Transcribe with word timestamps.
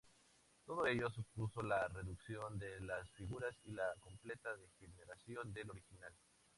Todo 0.65 0.87
ello 0.87 1.11
supuso 1.11 1.61
la 1.61 1.87
"reducción 1.89 2.57
de 2.57 2.79
las 2.81 3.07
figuras 3.11 3.55
y 3.65 3.71
la 3.71 3.93
completa 3.99 4.49
degeneración 4.57 5.53
del 5.53 5.69
original". 5.69 6.11